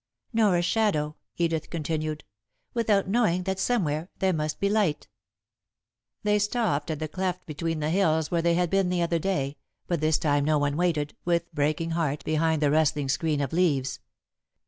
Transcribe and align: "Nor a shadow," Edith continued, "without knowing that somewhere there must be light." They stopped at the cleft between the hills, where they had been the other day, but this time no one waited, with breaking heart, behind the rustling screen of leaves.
"Nor 0.33 0.57
a 0.57 0.63
shadow," 0.63 1.15
Edith 1.37 1.69
continued, 1.69 2.23
"without 2.73 3.07
knowing 3.07 3.43
that 3.43 3.59
somewhere 3.59 4.09
there 4.17 4.33
must 4.33 4.59
be 4.59 4.67
light." 4.67 5.07
They 6.23 6.39
stopped 6.39 6.89
at 6.89 6.97
the 6.97 7.07
cleft 7.07 7.45
between 7.45 7.81
the 7.81 7.91
hills, 7.91 8.31
where 8.31 8.41
they 8.41 8.55
had 8.55 8.71
been 8.71 8.89
the 8.89 9.03
other 9.03 9.19
day, 9.19 9.57
but 9.85 10.01
this 10.01 10.17
time 10.17 10.43
no 10.43 10.57
one 10.57 10.75
waited, 10.75 11.15
with 11.23 11.53
breaking 11.53 11.91
heart, 11.91 12.23
behind 12.25 12.63
the 12.63 12.71
rustling 12.71 13.09
screen 13.09 13.41
of 13.41 13.53
leaves. 13.53 13.99